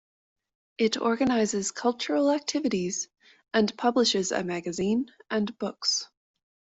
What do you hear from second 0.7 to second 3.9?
It organizes cultural activities and